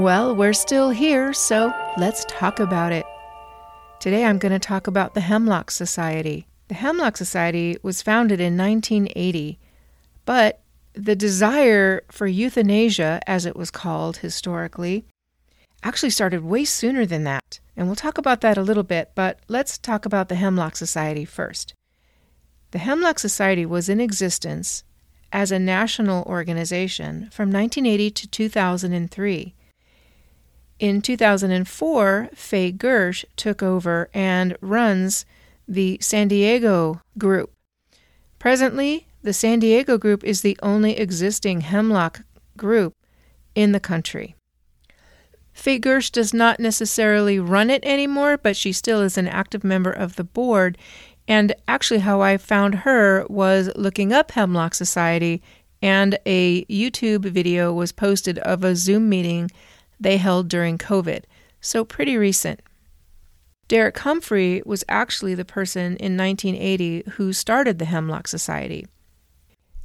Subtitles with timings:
[0.00, 3.06] Well, we're still here, so let's talk about it.
[3.98, 6.46] Today I'm going to talk about the Hemlock Society.
[6.68, 9.58] The Hemlock Society was founded in 1980,
[10.26, 10.60] but
[10.92, 15.06] the desire for euthanasia, as it was called historically,
[15.82, 17.60] actually started way sooner than that.
[17.74, 21.24] And we'll talk about that a little bit, but let's talk about the Hemlock Society
[21.24, 21.72] first.
[22.72, 24.84] The Hemlock Society was in existence
[25.32, 29.54] as a national organization from 1980 to 2003.
[30.78, 35.24] In 2004, Faye Girsh took over and runs
[35.66, 37.50] the San Diego group.
[38.38, 42.20] Presently, the San Diego group is the only existing hemlock
[42.56, 42.94] group
[43.54, 44.36] in the country.
[45.54, 49.90] Faye Girsh does not necessarily run it anymore, but she still is an active member
[49.90, 50.76] of the board.
[51.26, 55.42] And actually, how I found her was looking up Hemlock Society,
[55.80, 59.50] and a YouTube video was posted of a Zoom meeting
[59.98, 61.24] they held during COVID,
[61.60, 62.60] so pretty recent.
[63.68, 68.86] Derek Humphry was actually the person in 1980 who started the Hemlock Society.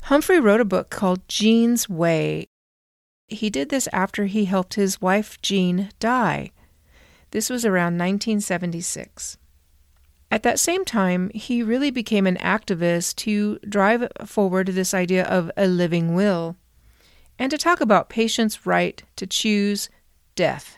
[0.04, 2.48] Humphry wrote a book called Jean's Way.
[3.28, 6.52] He did this after he helped his wife Jean die.
[7.32, 9.38] This was around 1976.
[10.30, 15.52] At that same time, he really became an activist to drive forward this idea of
[15.58, 16.56] a living will
[17.38, 19.90] and to talk about patients' right to choose
[20.36, 20.78] death.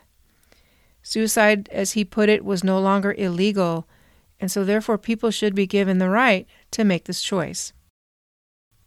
[1.02, 3.88] Suicide, as he put it, was no longer illegal,
[4.40, 7.74] and so therefore people should be given the right to make this choice.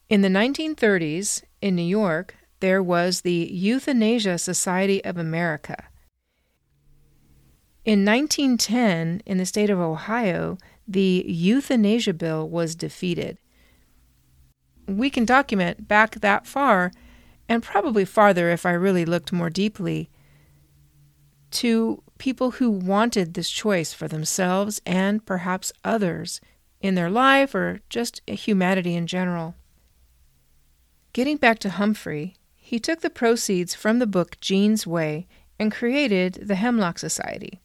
[0.08, 5.89] In the 1930s, in New York, there was the Euthanasia Society of America.
[7.84, 10.58] In 1910, in the state of Ohio,
[10.89, 13.39] the euthanasia bill was defeated.
[14.89, 16.92] We can document back that far,
[17.48, 20.11] and probably farther if I really looked more deeply,
[21.56, 26.40] to people who wanted this choice for themselves and perhaps others
[26.80, 29.55] in their life or just humanity in general.
[31.12, 35.27] Getting back to Humphry, he took the proceeds from the book Jean's Way
[35.58, 37.61] and created the Hemlock Society.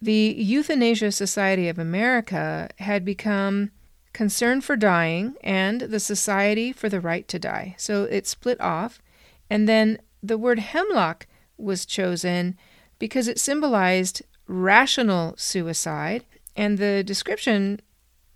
[0.00, 3.70] The Euthanasia Society of America had become
[4.14, 7.74] Concern for Dying and the Society for the Right to Die.
[7.78, 9.02] So it split off,
[9.50, 11.26] and then the word hemlock
[11.56, 12.56] was chosen
[12.98, 16.24] because it symbolized rational suicide,
[16.56, 17.80] and the description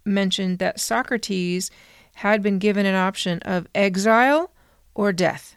[0.05, 1.71] mentioned that Socrates
[2.15, 4.53] had been given an option of exile
[4.95, 5.57] or death.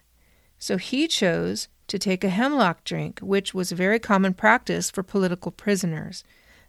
[0.59, 5.03] So he chose to take a hemlock drink, which was a very common practice for
[5.03, 6.23] political prisoners.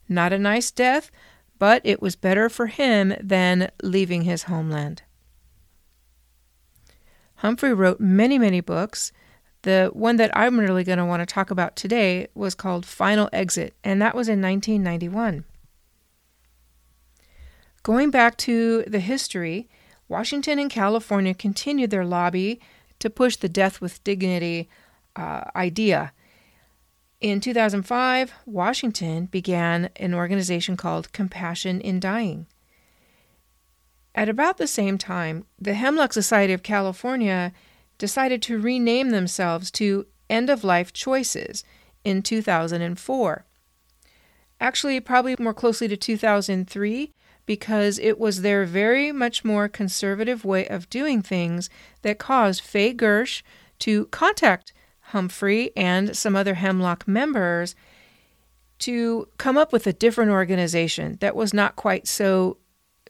[0.08, 1.10] Not a nice death,
[1.58, 5.02] but it was better for him than leaving his homeland.
[7.36, 9.12] Humphry wrote many, many books.
[9.62, 13.28] The one that I'm really going to want to talk about today was called Final
[13.32, 15.44] Exit, and that was in 1991.
[17.84, 19.68] Going back to the history,
[20.08, 22.60] Washington and California continued their lobby
[22.98, 24.68] to push the death with dignity
[25.16, 26.12] uh, idea.
[27.20, 32.46] In 2005, Washington began an organization called Compassion in Dying.
[34.14, 37.52] At about the same time, the Hemlock Society of California
[38.02, 41.62] decided to rename themselves to End of Life Choices
[42.02, 43.44] in 2004.
[44.60, 47.12] Actually, probably more closely to 2003
[47.46, 51.70] because it was their very much more conservative way of doing things
[52.02, 53.44] that caused Faye Girsh
[53.78, 54.72] to contact
[55.12, 57.76] Humphry and some other Hemlock members
[58.80, 62.56] to come up with a different organization that was not quite so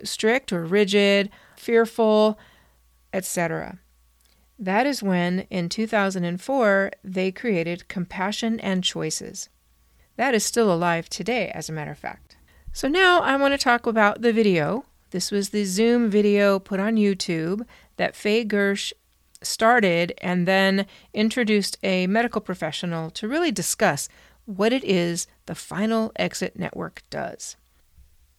[0.05, 2.39] strict or rigid, fearful,
[3.15, 3.79] etc.
[4.63, 9.49] That is when, in 2004, they created Compassion and Choices.
[10.15, 12.37] That is still alive today, as a matter of fact.
[12.73, 14.85] So now I want to talk about the video.
[15.11, 17.67] This was the Zoom video put on YouTube
[17.97, 18.93] that Faye Girsh
[19.43, 24.09] started and then introduced a medical professional to really discuss
[24.45, 27.57] what it is the Final Exit Network does.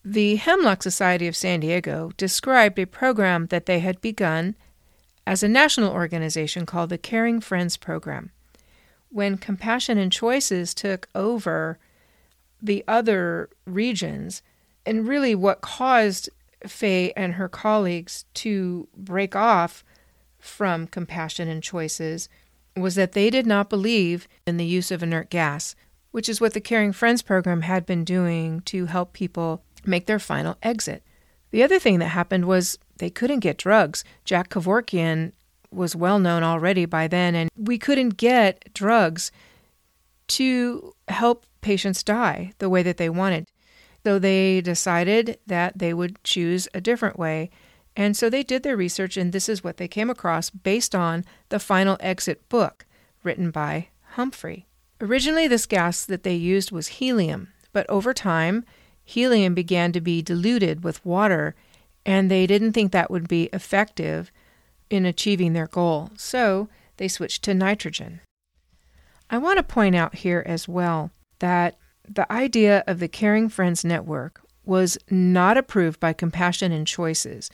[0.06, 4.56] The Hemlock Society of San Diego described a program that they had begun
[5.26, 8.32] as a national organization called the Caring Friends Program.
[9.10, 11.78] When Compassion and Choices took over
[12.62, 14.42] the other regions,
[14.86, 16.30] and really what caused
[16.66, 19.84] Faye and her colleagues to break off
[20.40, 22.28] from Compassion and Choices
[22.76, 25.76] was that they did not believe in the use of inert gas,
[26.12, 30.20] which is what the Caring Friends program had been doing to help people make their
[30.20, 31.04] final exit.
[31.52, 34.04] The other thing that happened was they couldn't get drugs.
[34.26, 35.32] Jack Kevorkian
[35.72, 39.32] was well known already by then, and we couldn't get drugs
[40.28, 43.48] to help patients die the way that they wanted.
[44.04, 47.50] So they decided that they would choose a different way.
[47.96, 51.24] And so they did their research, and this is what they came across based on
[51.50, 52.86] the Final Exit book
[53.24, 54.66] written by Humphry.
[55.00, 58.66] Originally, this gas that they used was helium, but over time,
[59.04, 61.56] helium began to be diluted with water,
[62.06, 64.32] and they didn't think that would be effective
[64.90, 66.12] in achieving their goal.
[66.16, 68.22] So they switched to nitrogen.
[69.30, 71.78] I want to point out here as well that
[72.08, 77.50] the idea of the Caring Friends Network was not approved by Compassion and Choices,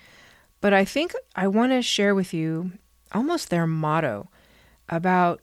[0.61, 2.73] but I think I want to share with you
[3.13, 4.29] almost their motto
[4.89, 5.41] about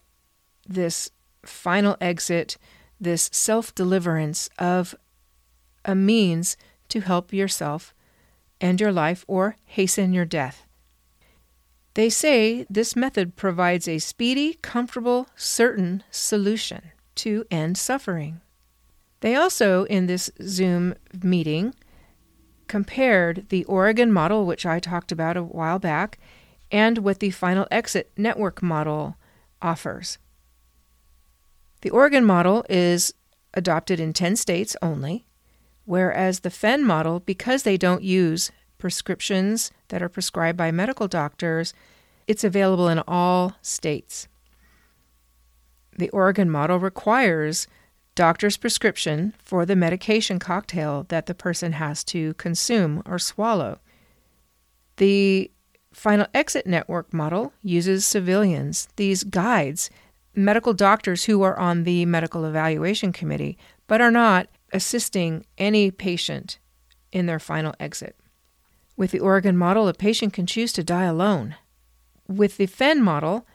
[0.69, 1.11] this
[1.45, 2.57] final exit,
[3.01, 4.95] this self deliverance of
[5.85, 6.57] a means
[6.89, 7.95] to help yourself
[8.61, 10.67] end your life or hasten your death.
[11.95, 18.43] They say this method provides a speedy, comfortable, certain solution to end suffering.
[19.21, 21.75] They also, in this Zoom meeting,
[22.69, 26.19] compared the Oregon model, which I talked about a while back,
[26.71, 29.17] and what the Final Exit Network model
[29.63, 30.19] offers.
[31.81, 33.15] The Oregon model is
[33.55, 35.26] adopted in 10 states only,
[35.87, 41.73] whereas the FEN model, because they don't use prescriptions that are prescribed by medical doctors,
[42.27, 44.29] it's available in all states.
[45.97, 47.67] The Oregon model requires
[48.15, 53.79] doctor's prescription for the medication cocktail that the person has to consume or swallow.
[54.97, 55.51] The
[55.93, 59.89] Final Exit Network model uses civilians, these guides,
[60.35, 63.57] medical doctors who are on the medical evaluation committee,
[63.87, 66.59] but are not assisting any patient
[67.11, 68.15] in their final exit.
[68.97, 71.57] With the Oregon model, a patient can choose to die alone.
[72.29, 73.47] With the FEN model,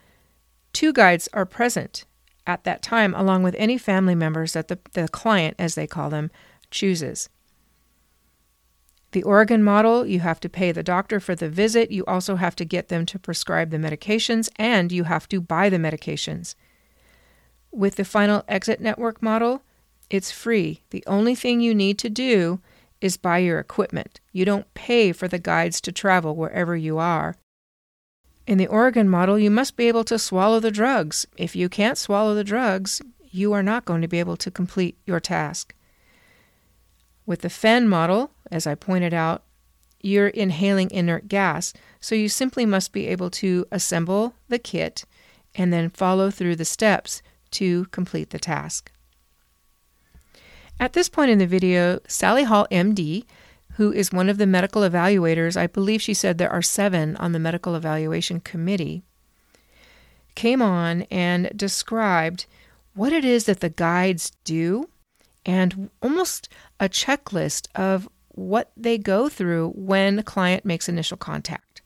[0.72, 2.04] two guides are present
[2.44, 6.10] at that time, along with any family members that the, the client, as they call
[6.10, 6.30] them,
[6.70, 7.28] chooses.
[9.12, 11.92] The Oregon model, you have to pay the doctor for the visit.
[11.92, 15.68] You also have to get them to prescribe the medications, and you have to buy
[15.68, 16.56] the medications.
[17.70, 19.62] With the Final Exit Network model,
[20.12, 20.82] it's free.
[20.90, 22.60] The only thing you need to do
[23.00, 24.20] is buy your equipment.
[24.30, 27.34] You don't pay for the guides to travel wherever you are.
[28.46, 31.26] In the Oregon model, you must be able to swallow the drugs.
[31.38, 33.00] If you can't swallow the drugs,
[33.30, 35.74] you are not going to be able to complete your task.
[37.24, 39.44] With the FEN model, as I pointed out,
[40.02, 45.06] you're inhaling inert gas, so you simply must be able to assemble the kit
[45.54, 47.22] and then follow through the steps
[47.52, 48.91] to complete the task.
[50.80, 53.24] At this point in the video, Sally Hall, MD,
[53.74, 57.32] who is one of the medical evaluators, I believe she said there are seven on
[57.32, 59.02] the medical evaluation committee,
[60.34, 62.46] came on and described
[62.94, 64.88] what it is that the guides do
[65.44, 66.48] and almost
[66.78, 71.82] a checklist of what they go through when a client makes initial contact.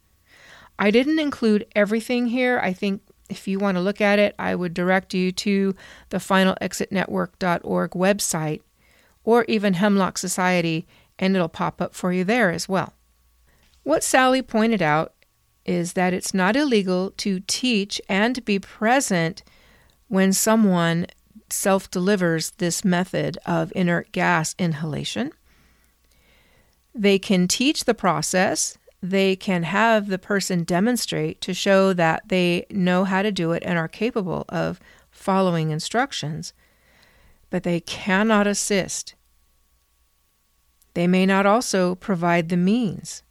[0.79, 2.61] I didn't include everything here.
[2.63, 5.75] I think if you want to look at it, I would direct you to
[6.11, 8.61] the finalexitnetwork.org website
[9.27, 10.87] or even Hemlock Society,
[11.19, 12.95] and it'll pop up for you there as well.
[13.83, 15.13] What Sally pointed out
[15.67, 19.43] is that it's not illegal to teach and be present
[20.09, 21.07] when someone
[21.51, 25.33] self delivers this method of inert gas inhalation.
[26.95, 32.67] They can teach the process, they can have the person demonstrate to show that they
[32.71, 36.53] know how to do it and are capable of following instructions,
[37.51, 39.15] but they cannot assist
[40.97, 43.23] they may not also provide the means.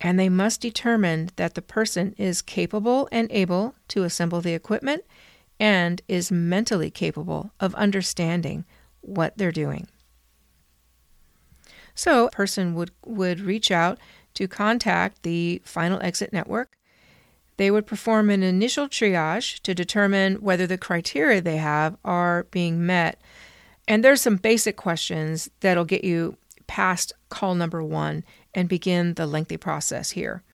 [0.00, 5.04] And they must determine that the person is capable and able to assemble the equipment
[5.60, 8.64] and is mentally capable of understanding
[9.00, 9.86] what they're doing.
[11.94, 14.00] So, a person would, would reach out
[14.34, 16.76] to contact the Final Exit Network.
[17.58, 22.84] They would perform an initial triage to determine whether the criteria they have are being
[22.84, 23.20] met.
[23.90, 26.36] And there's some basic questions that'll get you
[26.68, 28.22] past call number one
[28.54, 30.44] and begin the lengthy process here.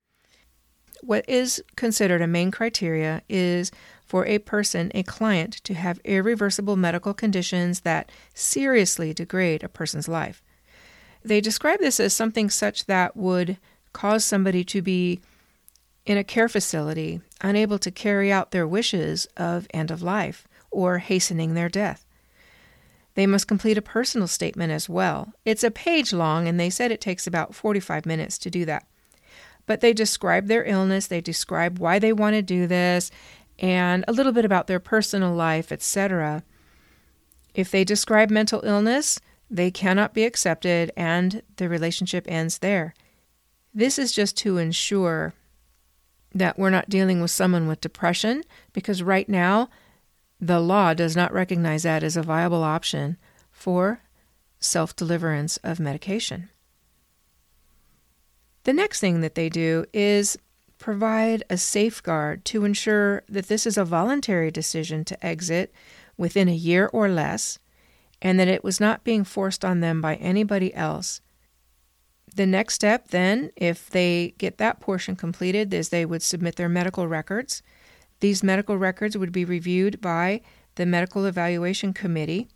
[1.02, 3.70] What is considered a main criteria is
[4.06, 10.08] for a person, a client, to have irreversible medical conditions that seriously degrade a person's
[10.08, 10.42] life.
[11.22, 13.58] They describe this as something such that would
[13.92, 15.20] cause somebody to be
[16.06, 21.00] in a care facility, unable to carry out their wishes of end of life or
[21.00, 22.05] hastening their death.
[23.16, 25.32] They must complete a personal statement as well.
[25.46, 28.86] It's a page long, and they said it takes about 45 minutes to do that.
[29.64, 33.10] But they describe their illness, they describe why they want to do this,
[33.58, 36.44] and a little bit about their personal life, etc.
[37.54, 39.18] If they describe mental illness,
[39.50, 42.94] they cannot be accepted and the relationship ends there.
[43.72, 45.32] This is just to ensure
[46.34, 48.42] that we're not dealing with someone with depression
[48.74, 49.70] because right now
[50.40, 53.16] the law does not recognize that as a viable option
[53.50, 54.02] for
[54.58, 56.50] self deliverance of medication.
[58.64, 60.36] The next thing that they do is
[60.78, 65.72] provide a safeguard to ensure that this is a voluntary decision to exit
[66.16, 67.58] within a year or less
[68.20, 71.20] and that it was not being forced on them by anybody else.
[72.34, 76.68] The next step, then, if they get that portion completed, is they would submit their
[76.68, 77.62] medical records.
[78.20, 80.40] These medical records would be reviewed by
[80.76, 82.48] the Medical Evaluation Committee,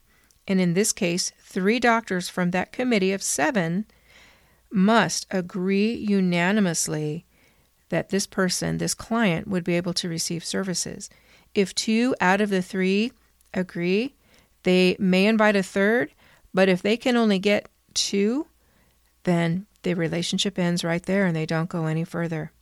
[0.46, 3.86] and in this case, three doctors from that committee of seven
[4.70, 7.26] must agree unanimously
[7.88, 11.10] that this person, this client, would be able to receive services.
[11.54, 13.12] If two out of the three
[13.52, 14.14] agree,
[14.62, 16.12] they may invite a third,
[16.54, 18.46] but if they can only get two,
[19.24, 22.52] then the relationship ends right there and they don't go any further.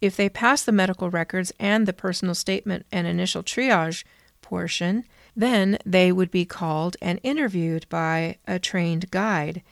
[0.00, 4.04] If they pass the medical records and the personal statement and initial triage
[4.40, 5.04] portion,
[5.36, 9.62] then they would be called and interviewed by a trained guide.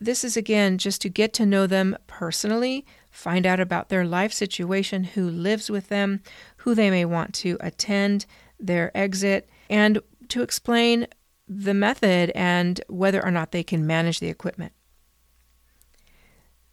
[0.00, 4.32] This is again just to get to know them personally, find out about their life
[4.32, 6.20] situation, who lives with them,
[6.58, 8.26] who they may want to attend
[8.58, 11.06] their exit, and to explain
[11.48, 14.72] the method and whether or not they can manage the equipment.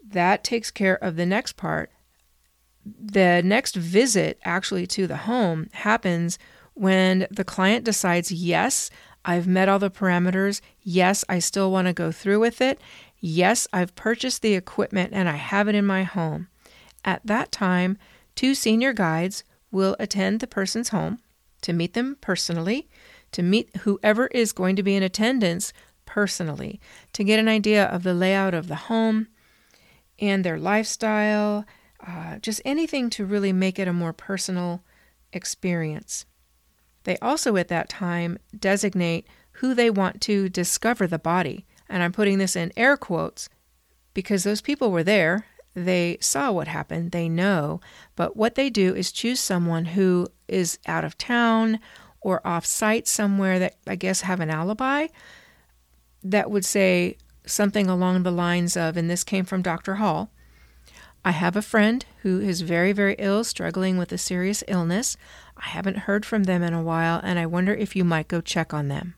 [0.03, 1.91] That takes care of the next part.
[2.97, 6.39] The next visit, actually, to the home happens
[6.73, 8.89] when the client decides, yes,
[9.25, 10.61] I've met all the parameters.
[10.81, 12.79] Yes, I still want to go through with it.
[13.19, 16.47] Yes, I've purchased the equipment and I have it in my home.
[17.03, 17.97] At that time,
[18.35, 21.19] two senior guides will attend the person's home
[21.61, 22.89] to meet them personally,
[23.33, 25.73] to meet whoever is going to be in attendance
[26.05, 26.79] personally,
[27.13, 29.27] to get an idea of the layout of the home
[30.17, 31.65] and their lifestyle,
[32.05, 34.83] uh, just anything to really make it a more personal
[35.33, 36.25] experience.
[37.03, 41.65] They also, at that time, designate who they want to discover the body.
[41.89, 43.49] And I'm putting this in air quotes
[44.13, 45.45] because those people were there.
[45.73, 47.79] They saw what happened, they know.
[48.15, 51.79] But what they do is choose someone who is out of town
[52.21, 55.07] or off site somewhere that I guess have an alibi
[56.23, 59.95] that would say something along the lines of, and this came from Dr.
[59.95, 60.31] Hall
[61.23, 65.17] I have a friend who is very, very ill, struggling with a serious illness.
[65.57, 68.39] I haven't heard from them in a while, and I wonder if you might go
[68.39, 69.15] check on them.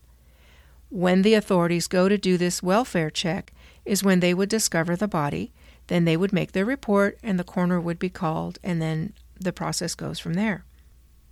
[0.90, 3.52] When the authorities go to do this welfare check,
[3.84, 5.52] is when they would discover the body.
[5.86, 9.52] Then they would make their report, and the coroner would be called, and then the
[9.52, 10.64] process goes from there.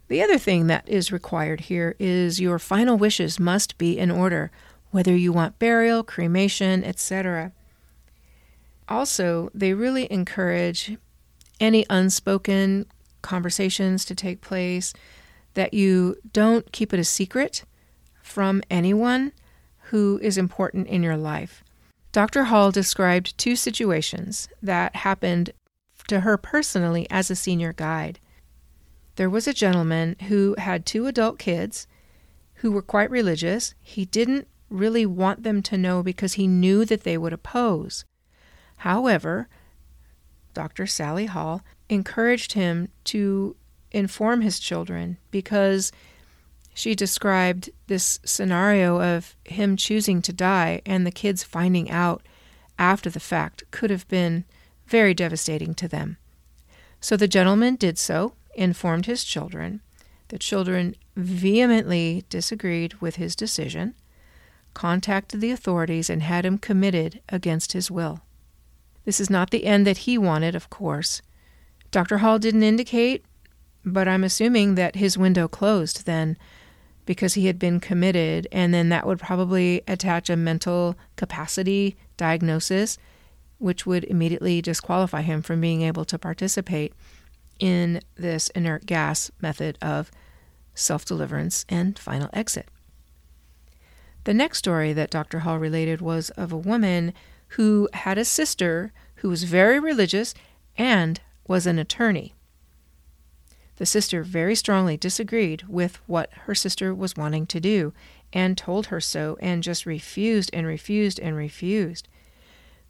[0.09, 4.50] The other thing that is required here is your final wishes must be in order,
[4.91, 7.53] whether you want burial, cremation, etc
[8.91, 10.97] also, they really encourage
[11.61, 12.87] any unspoken
[13.23, 14.93] conversations to take place,
[15.55, 17.65] that you don't keep it a secret
[18.23, 19.33] from anyone
[19.85, 21.63] who is important in your life.
[22.13, 22.45] Dr.
[22.45, 25.53] Hall described two situations that happened
[26.09, 28.19] to her personally as a senior guide.
[29.17, 31.87] There was a gentleman who had two adult kids
[32.55, 33.75] who were quite religious.
[33.83, 38.05] He didn't really want them to know because he knew that they would oppose.
[38.81, 39.47] However,
[40.55, 40.87] Dr.
[40.87, 43.55] Sally Hall encouraged him to
[43.91, 45.93] inform his children because
[46.73, 52.23] she described this scenario of him choosing to die and the kids finding out
[52.79, 54.47] after the fact could have been
[54.87, 56.17] very devastating to them.
[57.03, 59.83] So the gentleman did so, informed his children.
[60.29, 63.95] The children vehemently disagreed with his decision,
[64.73, 68.23] contacted the authorities, and had him committed against his will.
[69.04, 71.23] This is not the end that he wanted, of course.
[71.90, 72.19] Dr.
[72.19, 73.25] Hall didn't indicate,
[73.85, 76.37] but I'm assuming that his window closed then
[77.07, 82.99] because he had been committed, and then that would probably attach a mental capacity diagnosis,
[83.59, 86.92] which would immediately disqualify him from being able to participate
[87.59, 90.11] in this inert gas method of
[90.75, 92.69] self deliverance and final exit.
[94.25, 95.40] The next story that Dr.
[95.40, 97.12] Hall related was of a woman
[97.50, 100.35] who had a sister who was very religious
[100.76, 102.35] and was an attorney.
[103.76, 107.92] The sister very strongly disagreed with what her sister was wanting to do
[108.33, 112.09] and told her so and just refused and refused and refused.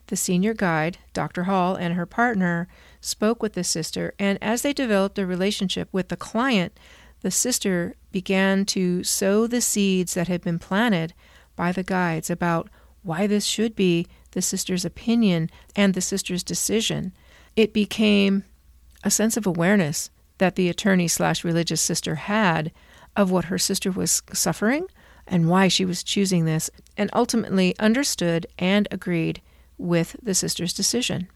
[0.08, 1.44] the senior guide, Dr.
[1.44, 2.66] Hall, and her partner
[3.00, 6.76] spoke with the sister, and as they developed a relationship with the client,
[7.20, 11.14] the sister began to sow the seeds that had been planted
[11.54, 12.68] by the guides about
[13.02, 17.12] why this should be the sister's opinion and the sister's decision.
[17.56, 18.44] It became
[19.02, 22.72] a sense of awareness that the attorney slash religious sister had
[23.16, 24.87] of what her sister was suffering
[25.26, 29.40] and why she was choosing this, and ultimately understood and agreed
[29.78, 31.28] with the sister's decision.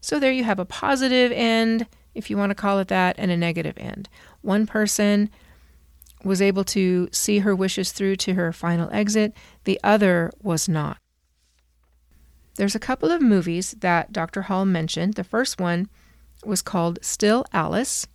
[0.00, 3.30] So there you have a positive end, if you want to call it that, and
[3.30, 4.08] a negative end.
[4.42, 5.30] One person
[6.22, 9.32] was able to see her wishes through to her final exit,
[9.64, 10.98] the other was not.
[12.58, 14.42] There's a couple of movies that Dr.
[14.42, 15.14] Hall mentioned.
[15.14, 15.88] The first one
[16.44, 18.08] was called Still Alice.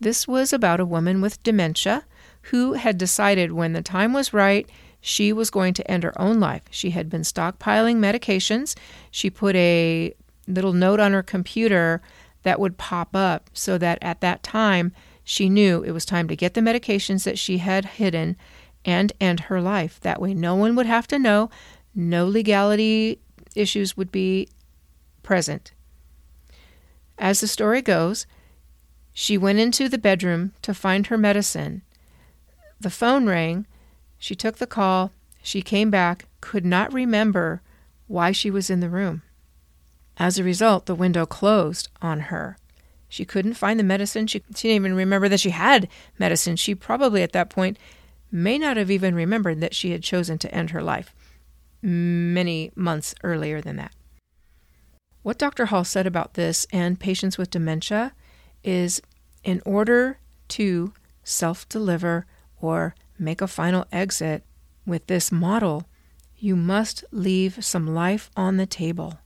[0.00, 2.06] This was about a woman with dementia
[2.44, 4.66] who had decided when the time was right,
[5.02, 6.62] she was going to end her own life.
[6.70, 8.74] She had been stockpiling medications.
[9.10, 10.14] She put a
[10.48, 12.00] little note on her computer
[12.42, 14.92] that would pop up so that at that time
[15.24, 18.38] she knew it was time to get the medications that she had hidden
[18.82, 20.00] and end her life.
[20.00, 21.50] That way, no one would have to know,
[21.94, 23.20] no legality
[23.54, 24.48] issues would be
[25.22, 25.72] present.
[27.18, 28.26] As the story goes,
[29.12, 31.82] she went into the bedroom to find her medicine.
[32.80, 33.66] The phone rang.
[34.18, 35.12] She took the call.
[35.42, 37.62] She came back, could not remember
[38.08, 39.22] why she was in the room.
[40.16, 42.56] As a result, the window closed on her.
[43.08, 44.26] She couldn't find the medicine.
[44.26, 46.56] She, she didn't even remember that she had medicine.
[46.56, 47.78] She probably at that point
[48.32, 51.14] may not have even remembered that she had chosen to end her life
[51.84, 53.92] many months earlier than that.
[55.22, 55.66] What Dr.
[55.66, 58.12] Hall said about this and patients with dementia
[58.62, 59.02] is
[59.42, 62.26] in order to self deliver
[62.60, 64.44] or make a final exit
[64.86, 65.84] with this model,
[66.36, 69.18] you must leave some life on the table.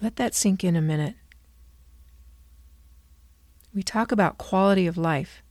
[0.00, 1.14] Let that sink in a minute.
[3.74, 5.42] We talk about quality of life.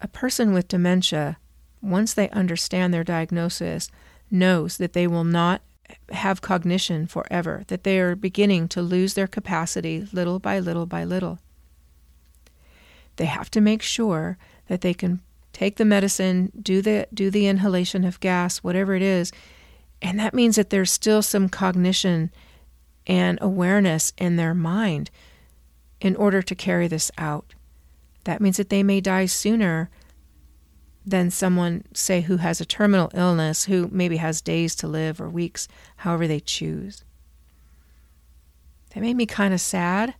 [0.00, 1.38] A person with dementia,
[1.84, 3.90] once they understand their diagnosis,
[4.30, 5.62] knows that they will not
[6.10, 11.04] have cognition forever, that they are beginning to lose their capacity little by little by
[11.04, 11.38] little.
[13.16, 15.20] They have to make sure that they can
[15.52, 19.30] take the medicine, do the do the inhalation of gas, whatever it is,
[20.02, 22.30] and that means that there's still some cognition
[23.06, 25.10] and awareness in their mind
[26.00, 27.54] in order to carry this out.
[28.24, 29.90] That means that they may die sooner
[31.06, 35.28] than someone, say, who has a terminal illness, who maybe has days to live or
[35.28, 37.04] weeks, however they choose.
[38.94, 40.14] That made me kind of sad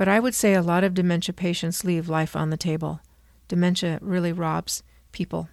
[0.00, 3.02] but I would say a lot of dementia patients leave life on the table.
[3.48, 5.50] Dementia really robs people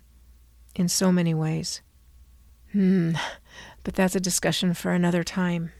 [0.73, 1.81] in so many ways.
[2.71, 3.15] Hmm,
[3.83, 5.73] but that's a discussion for another time.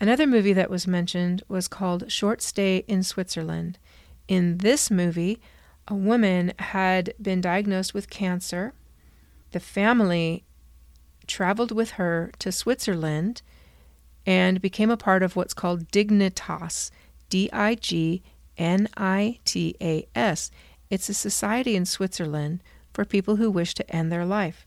[0.00, 3.78] Another movie that was mentioned was called Short Stay in Switzerland.
[4.26, 5.42] In this movie,
[5.88, 8.74] a woman had been diagnosed with cancer.
[9.52, 10.44] The family
[11.26, 13.42] traveled with her to Switzerland
[14.26, 16.90] and became a part of what's called Dignitas,
[17.30, 18.22] D I G
[18.58, 20.50] N I T A S.
[20.90, 24.66] It's a society in Switzerland for people who wish to end their life.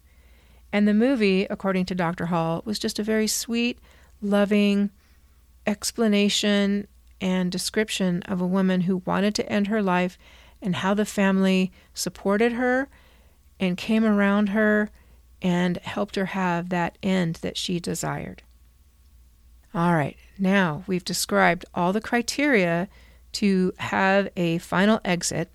[0.74, 2.28] And the movie, according to Dr.
[2.28, 3.78] Hall, was just a very sweet,
[4.22, 4.90] loving
[5.68, 6.88] explanation
[7.20, 10.18] and description of a woman who wanted to end her life
[10.62, 12.88] and how the family supported her
[13.60, 14.90] and came around her
[15.42, 18.44] and helped her have that end that she desired.
[19.74, 22.90] All right, now we've described all the criteria
[23.34, 25.50] to have a final exit.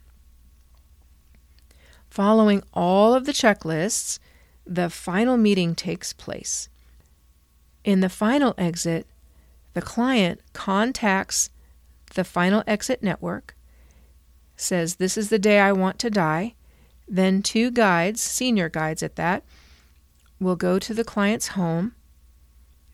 [2.09, 4.19] Following all of the checklists,
[4.67, 6.69] the final meeting takes place.
[7.85, 9.07] In the final exit,
[9.75, 11.51] the client contacts
[12.15, 13.55] the final exit network,
[14.57, 16.55] says, This is the day I want to die.
[17.09, 19.45] Then two guides, senior guides at that,
[20.41, 21.95] will go to the client's home.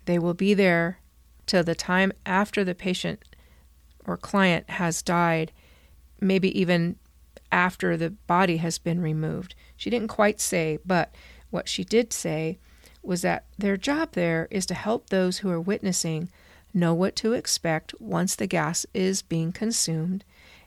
[0.04, 0.98] They will be there
[1.46, 3.22] till the time after the patient
[4.04, 5.52] or client has died,
[6.20, 6.96] maybe even
[7.50, 9.54] after the body has been removed.
[9.76, 11.14] She didn't quite say, but
[11.50, 12.58] what she did say
[13.02, 16.30] was that their job there is to help those who are witnessing
[16.74, 20.24] know what to expect once the gas is being consumed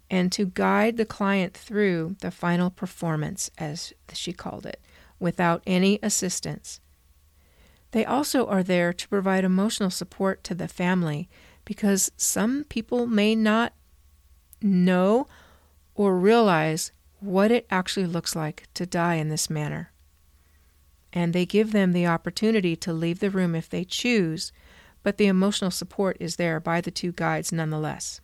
[0.09, 4.79] and to guide the client through the final performance, as she called it,
[5.19, 6.79] without any assistance.
[7.91, 11.29] They also are there to provide emotional support to the family
[11.63, 13.73] because some people may not
[14.61, 15.27] know
[15.95, 19.91] or realize what it actually looks like to die in this manner.
[21.13, 24.51] and they give them the opportunity to leave the room if they choose,
[25.01, 28.19] but the emotional support is there by the two guides nonetheless.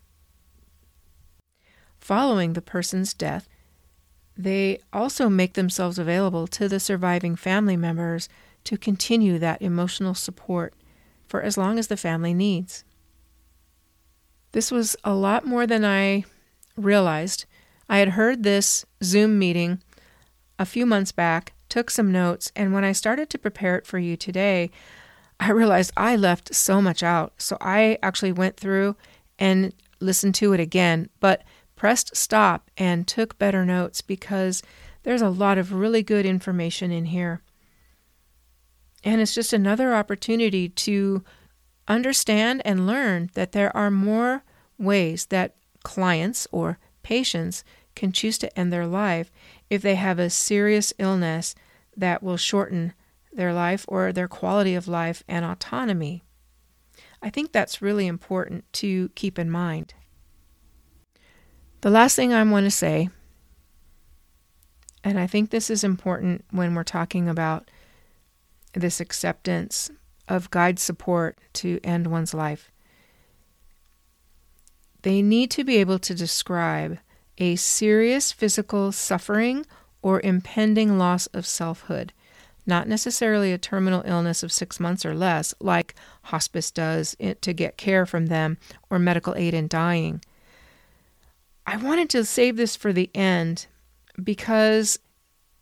[2.02, 3.48] Following the person's death,
[4.36, 8.28] they also make themselves available to the surviving family members
[8.64, 10.74] to continue that emotional support
[11.28, 12.82] for as long as the family needs.
[14.50, 16.24] This was a lot more than I
[16.76, 17.44] realized.
[17.88, 19.80] I had heard this Zoom meeting
[20.58, 24.00] a few months back, took some notes, and when I started to prepare it for
[24.00, 24.72] you today,
[25.38, 27.34] I realized I left so much out.
[27.38, 28.96] So I actually went through
[29.38, 31.44] and listened to it again, but
[31.82, 34.62] pressed stop and took better notes because
[35.02, 37.42] there's a lot of really good information in here.
[39.02, 41.24] And it's just another opportunity to
[41.88, 44.44] understand and learn that there are more
[44.78, 47.64] ways that clients or patients
[47.96, 49.32] can choose to end their life
[49.68, 51.56] if they have a serious illness
[51.96, 52.92] that will shorten
[53.32, 56.22] their life or their quality of life and autonomy.
[57.20, 59.94] I think that's really important to keep in mind.
[61.82, 63.10] The last thing I want to say,
[65.02, 67.68] and I think this is important when we're talking about
[68.72, 69.90] this acceptance
[70.28, 72.70] of guide support to end one's life.
[75.02, 76.98] They need to be able to describe
[77.38, 79.66] a serious physical suffering
[80.02, 82.12] or impending loss of selfhood,
[82.64, 87.76] not necessarily a terminal illness of six months or less, like hospice does to get
[87.76, 88.56] care from them
[88.88, 90.22] or medical aid in dying.
[91.66, 93.66] I wanted to save this for the end
[94.22, 94.98] because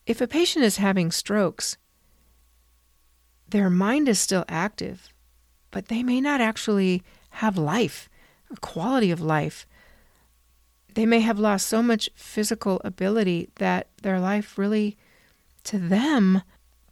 [0.07, 1.77] if a patient is having strokes,
[3.49, 5.13] their mind is still active,
[5.71, 8.09] but they may not actually have life,
[8.51, 9.67] a quality of life.
[10.95, 14.97] They may have lost so much physical ability that their life really,
[15.65, 16.43] to them,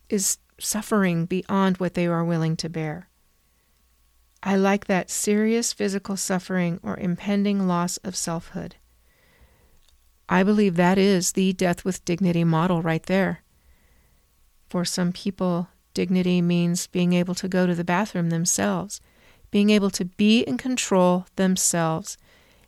[0.09, 3.09] is suffering beyond what they are willing to bear.
[4.42, 8.77] I like that serious physical suffering or impending loss of selfhood.
[10.28, 13.42] I believe that is the death with dignity model right there.
[14.68, 19.00] For some people, Dignity means being able to go to the bathroom themselves,
[19.50, 22.16] being able to be in control themselves,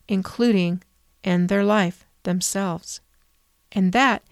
[0.09, 0.83] including
[1.23, 3.01] end their life themselves.
[3.71, 4.25] And that,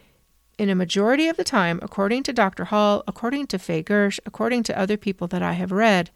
[0.59, 2.65] in a majority of the time, according to Dr.
[2.65, 6.11] Hall, according to Faye Girsh, according to other people that I have read,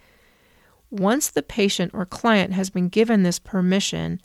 [0.91, 4.21] once the patient or client has been given this permission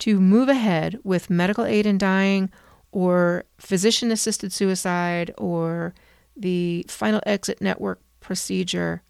[0.00, 2.50] to move ahead with medical aid in dying
[2.92, 5.94] or physician assisted suicide or
[6.36, 9.02] the final exit network procedure,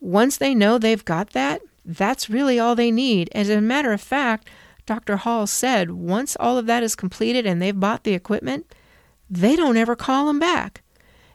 [0.00, 3.28] once they know they've got that, that's really all they need.
[3.32, 4.48] As a matter of fact,
[4.86, 5.16] Dr.
[5.16, 8.72] Hall said once all of that is completed and they've bought the equipment,
[9.28, 10.82] they don't ever call them back.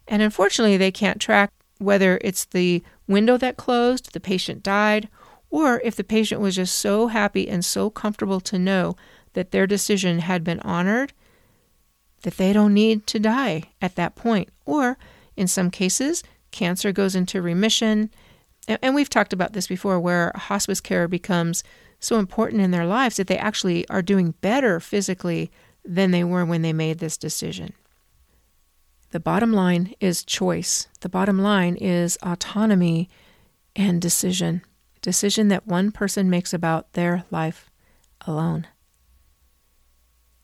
[0.07, 5.09] And unfortunately, they can't track whether it's the window that closed, the patient died,
[5.53, 8.95] or if the patient was just so happy and so comfortable to know
[9.33, 11.13] that their decision had been honored
[12.23, 14.49] that they don't need to die at that point.
[14.65, 14.97] Or
[15.37, 18.09] in some cases, cancer goes into remission.
[18.67, 21.63] And we've talked about this before, where hospice care becomes
[21.99, 25.51] so important in their lives that they actually are doing better physically
[25.85, 27.73] than they were when they made this decision.
[29.11, 30.87] The bottom line is choice.
[31.01, 33.07] The bottom line is autonomy
[33.75, 34.63] and decision.
[35.03, 37.69] Decision that one person makes about their life
[38.25, 38.65] alone.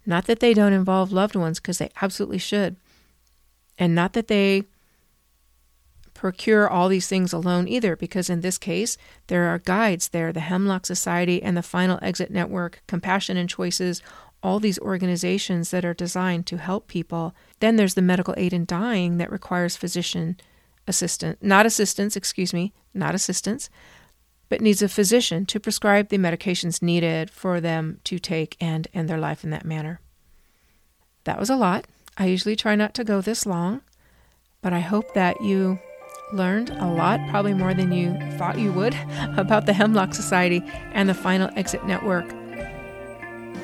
[0.06, 2.76] Not that they don't involve loved ones, because they absolutely should.
[3.78, 4.66] And not that they
[6.14, 10.42] procure all these things alone either, because in this case, there are guides there the
[10.42, 14.02] Hemlock Society and the Final Exit Network, Compassion and Choices,
[14.44, 17.34] all these organizations that are designed to help people.
[17.62, 20.38] Then there's the medical aid in dying that requires physician
[20.86, 23.70] assistance, not assistance, excuse me, not assistance,
[24.50, 29.08] but needs a physician to prescribe the medications needed for them to take and end
[29.08, 30.02] their life in that manner.
[31.24, 31.86] That was a lot.
[32.18, 33.82] I usually try not to go this long,
[34.62, 35.80] but I hope that you
[36.34, 38.94] learned a lot, probably more than you thought you would,
[39.38, 42.28] about the Hemlock Society and the Final Exit Network.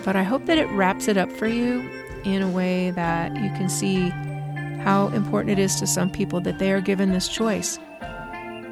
[0.03, 1.79] But I hope that it wraps it up for you
[2.23, 4.09] in a way that you can see
[4.83, 7.79] how important it is to some people that they are given this choice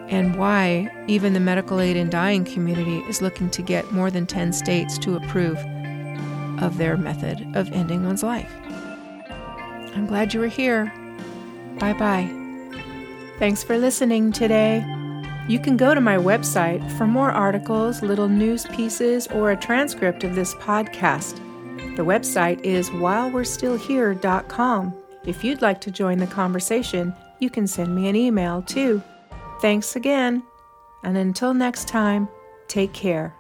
[0.10, 4.26] and why even the medical aid and dying community is looking to get more than
[4.26, 5.58] 10 states to approve
[6.62, 8.52] of their method of ending one's life.
[9.96, 10.92] I'm glad you were here.
[11.80, 12.30] Bye bye.
[13.40, 14.86] Thanks for listening today.
[15.48, 20.24] You can go to my website for more articles, little news pieces, or a transcript
[20.24, 21.36] of this podcast.
[21.98, 24.94] The website is whilewe'restillhere.com.
[25.26, 29.04] If you'd like to join the conversation, you can send me an email too.
[29.64, 30.44] Thanks again,
[31.04, 32.28] and until next time,
[32.68, 33.34] take care.